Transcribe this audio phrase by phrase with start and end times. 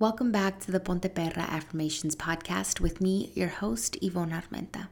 [0.00, 4.86] Welcome back to the Ponte Perra Affirmations podcast with me, your host, Yvonne Armenta.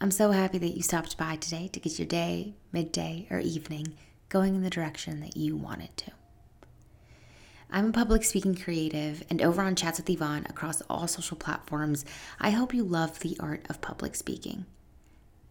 [0.00, 3.92] I'm so happy that you stopped by today to get your day, midday, or evening
[4.30, 6.12] going in the direction that you wanted to.
[7.70, 12.06] I'm a public speaking creative, and over on Chats with Yvonne across all social platforms,
[12.40, 14.64] I hope you love the art of public speaking.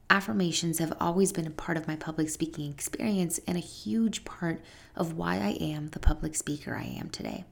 [0.09, 4.63] Affirmations have always been a part of my public speaking experience and a huge part
[4.95, 7.45] of why I am the public speaker I am today.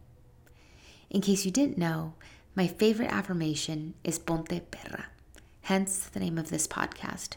[1.12, 2.14] In case you didn't know,
[2.56, 5.08] my favorite affirmation is Ponte Perra,
[5.64, 7.36] hence the name of this podcast.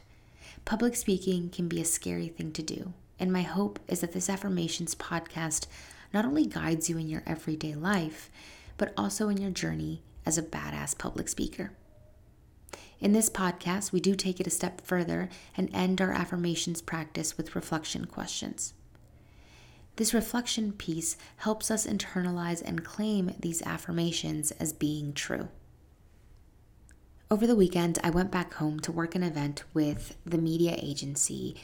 [0.65, 4.31] Public speaking can be a scary thing to do, and my hope is that this
[4.31, 5.67] affirmations podcast
[6.13, 8.31] not only guides you in your everyday life,
[8.77, 11.73] but also in your journey as a badass public speaker.
[13.01, 17.37] In this podcast, we do take it a step further and end our affirmations practice
[17.37, 18.73] with reflection questions.
[19.97, 25.49] This reflection piece helps us internalize and claim these affirmations as being true.
[27.31, 31.57] Over the weekend, I went back home to work an event with the media agency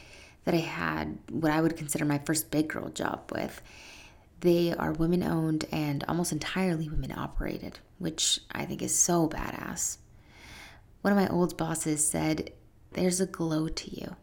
[0.45, 3.61] that I had what I would consider my first big girl job with.
[4.39, 9.97] They are women owned and almost entirely women operated, which I think is so badass.
[11.01, 12.51] One of my old bosses said,
[12.93, 14.15] There's a glow to you.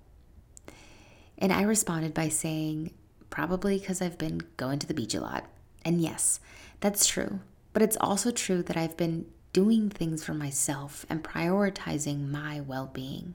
[1.36, 2.92] And I responded by saying,
[3.30, 5.44] probably because I've been going to the beach a lot.
[5.84, 6.40] And yes,
[6.80, 7.40] that's true.
[7.72, 12.90] But it's also true that I've been doing things for myself and prioritizing my well
[12.92, 13.34] being.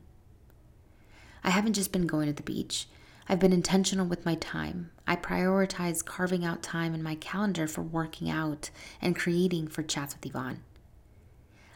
[1.43, 2.87] I haven't just been going to the beach.
[3.27, 4.91] I've been intentional with my time.
[5.07, 8.69] I prioritize carving out time in my calendar for working out
[9.01, 10.61] and creating for Chats with Yvonne.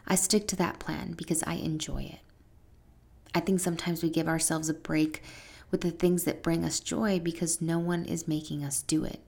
[0.08, 2.20] I stick to that plan because I enjoy it.
[3.36, 5.22] I think sometimes we give ourselves a break
[5.72, 9.22] with the things that bring us joy because no one is making us do it.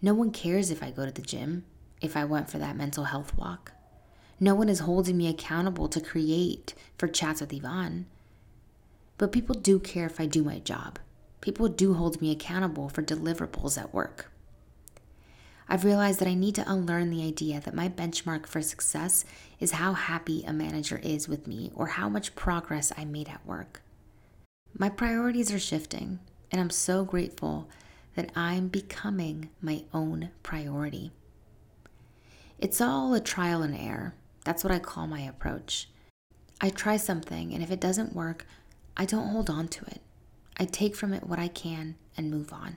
[0.00, 1.64] No one cares if I go to the gym,
[2.00, 3.72] if I went for that mental health walk.
[4.38, 8.06] No one is holding me accountable to create for chats with Yvonne.
[9.18, 10.98] But people do care if I do my job.
[11.40, 14.30] People do hold me accountable for deliverables at work.
[15.68, 19.24] I've realized that I need to unlearn the idea that my benchmark for success
[19.58, 23.44] is how happy a manager is with me or how much progress I made at
[23.44, 23.82] work.
[24.78, 26.18] My priorities are shifting,
[26.52, 27.66] and I'm so grateful
[28.14, 31.12] that I'm becoming my own priority.
[32.58, 34.14] It's all a trial and error.
[34.44, 35.88] That's what I call my approach.
[36.60, 38.44] I try something, and if it doesn't work,
[38.98, 40.02] I don't hold on to it.
[40.58, 42.76] I take from it what I can and move on.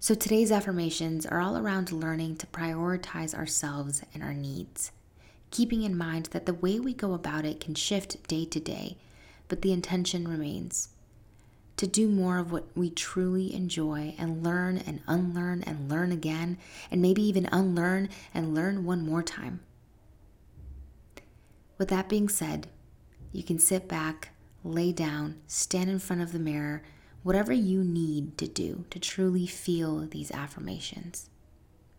[0.00, 4.90] So today's affirmations are all around learning to prioritize ourselves and our needs,
[5.52, 8.96] keeping in mind that the way we go about it can shift day to day
[9.48, 10.88] but the intention remains
[11.76, 16.56] to do more of what we truly enjoy and learn and unlearn and learn again,
[16.90, 19.60] and maybe even unlearn and learn one more time.
[21.76, 22.68] With that being said,
[23.32, 24.30] you can sit back,
[24.62, 26.84] lay down, stand in front of the mirror,
[27.24, 31.28] whatever you need to do to truly feel these affirmations.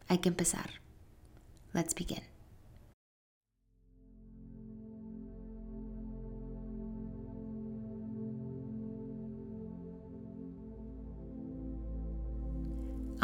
[0.07, 0.67] Hay que empezar.
[1.73, 2.21] Let's begin.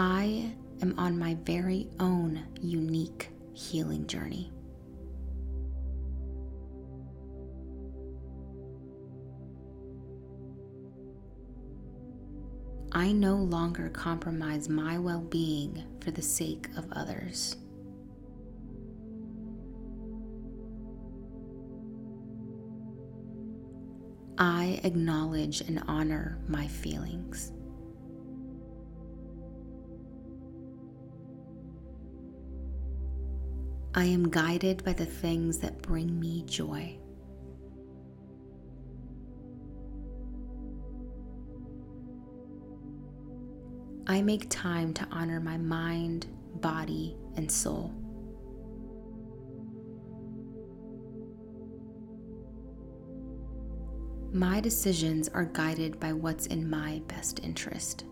[0.03, 0.51] I
[0.81, 4.51] am on my very own unique healing journey.
[12.91, 17.57] I no longer compromise my well being for the sake of others.
[24.40, 27.51] I acknowledge and honor my feelings.
[33.94, 36.97] I am guided by the things that bring me joy.
[44.07, 46.28] I make time to honor my mind,
[46.62, 47.94] body, and soul.
[54.32, 58.05] My decisions are guided by what's in my best interest.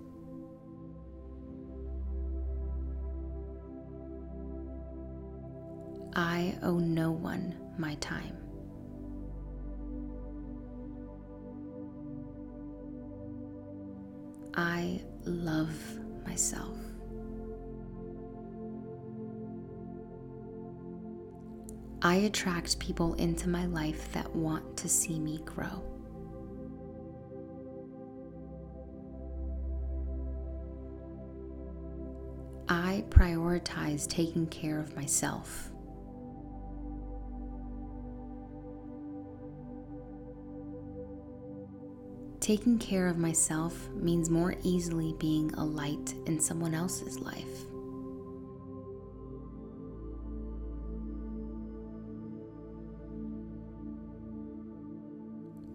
[6.16, 8.36] I owe no one my time.
[14.56, 15.76] I love
[16.26, 16.78] myself.
[22.02, 25.84] I attract people into my life that want to see me grow.
[32.70, 35.72] I prioritize taking care of myself.
[42.50, 47.46] Taking care of myself means more easily being a light in someone else's life.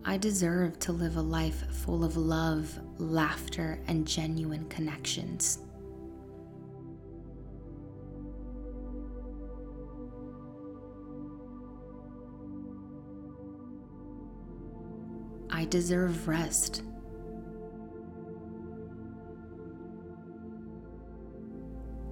[0.05, 5.61] I deserve to live a life full of love, laughter, and genuine connections.
[15.65, 16.83] I deserve rest.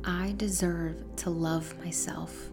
[0.05, 2.51] I deserve to love myself.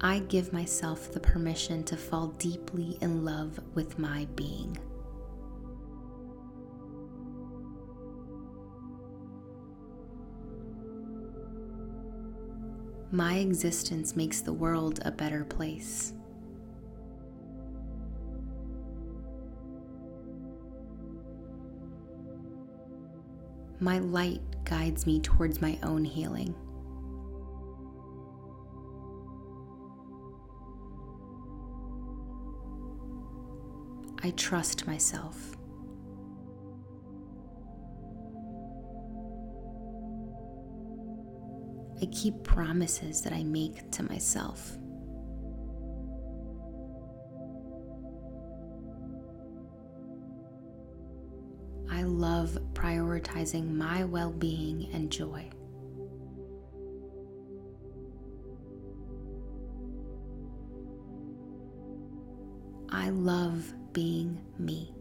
[0.00, 4.78] I give myself the permission to fall deeply in love with my being.
[13.16, 16.12] My existence makes the world a better place.
[23.80, 26.54] My light guides me towards my own healing.
[34.22, 35.55] I trust myself.
[42.00, 44.76] I keep promises that I make to myself.
[51.90, 55.48] I love prioritizing my well being and joy.
[62.90, 64.95] I love being me.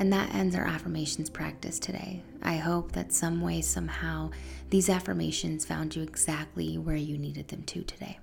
[0.00, 2.22] And that ends our affirmations practice today.
[2.40, 4.30] I hope that some way, somehow,
[4.70, 8.20] these affirmations found you exactly where you needed them to today.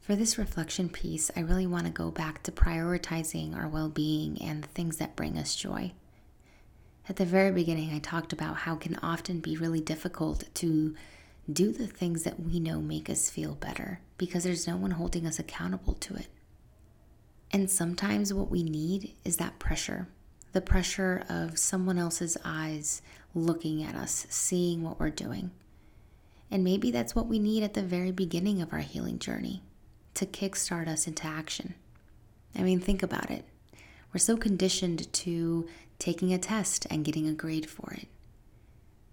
[0.00, 4.42] For this reflection piece, I really want to go back to prioritizing our well being
[4.42, 5.92] and the things that bring us joy.
[7.08, 10.96] At the very beginning, I talked about how it can often be really difficult to
[11.50, 15.24] do the things that we know make us feel better because there's no one holding
[15.24, 16.26] us accountable to it.
[17.52, 20.08] And sometimes what we need is that pressure
[20.52, 23.02] the pressure of someone else's eyes
[23.34, 25.50] looking at us, seeing what we're doing.
[26.50, 29.62] And maybe that's what we need at the very beginning of our healing journey
[30.14, 31.74] to kickstart us into action.
[32.56, 33.44] I mean, think about it.
[34.12, 35.68] We're so conditioned to
[36.00, 38.08] taking a test and getting a grade for it,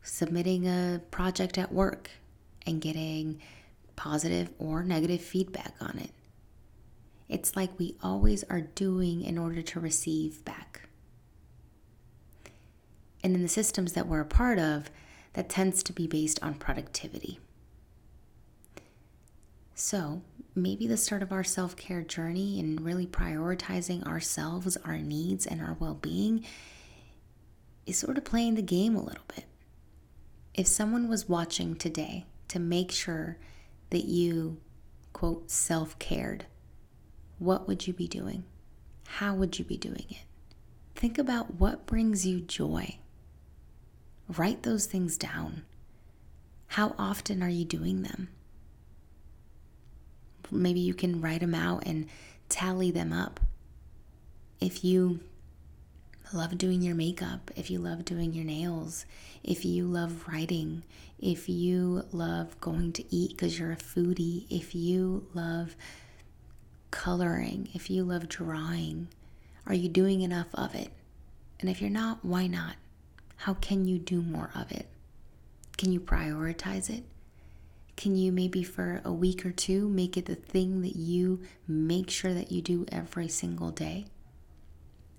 [0.01, 2.09] submitting a project at work
[2.65, 3.39] and getting
[3.95, 6.11] positive or negative feedback on it.
[7.29, 10.86] It's like we always are doing in order to receive back.
[13.23, 14.89] And in the systems that we're a part of,
[15.33, 17.39] that tends to be based on productivity.
[19.75, 20.23] So,
[20.55, 25.61] maybe the start of our self care journey and really prioritizing ourselves, our needs, and
[25.61, 26.43] our well being
[27.85, 29.45] is sort of playing the game a little bit.
[30.53, 33.37] If someone was watching today to make sure
[33.91, 34.57] that you,
[35.13, 36.45] quote, self cared,
[37.37, 38.43] what would you be doing?
[39.07, 40.25] How would you be doing it?
[40.95, 42.97] Think about what brings you joy.
[44.29, 45.63] Write those things down.
[46.67, 48.29] How often are you doing them?
[50.51, 52.07] Maybe you can write them out and
[52.49, 53.39] tally them up.
[54.59, 55.19] If you
[56.33, 59.05] love doing your makeup, if you love doing your nails,
[59.43, 60.83] if you love writing,
[61.19, 65.75] if you love going to eat because you're a foodie, if you love
[66.91, 69.07] coloring, if you love drawing,
[69.65, 70.89] are you doing enough of it?
[71.59, 72.75] And if you're not, why not?
[73.37, 74.87] How can you do more of it?
[75.77, 77.03] Can you prioritize it?
[77.95, 82.09] Can you maybe for a week or two make it the thing that you make
[82.09, 84.05] sure that you do every single day?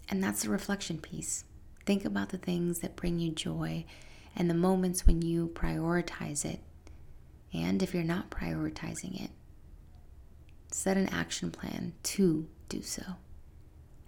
[0.09, 1.45] And that's the reflection piece.
[1.87, 3.85] Think about the things that bring you joy
[4.37, 6.61] and the moments when you prioritize it.
[7.53, 9.31] And if you're not prioritizing it,
[10.71, 13.03] set an action plan to do so.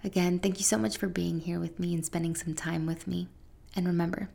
[0.04, 3.06] Again, thank you so much for being here with me and spending some time with
[3.06, 3.28] me.
[3.74, 4.28] And remember,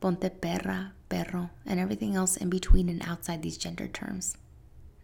[0.00, 4.36] ponte perra, perro, and everything else in between and outside these gender terms.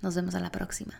[0.02, 0.95] Nos vemos a la próxima.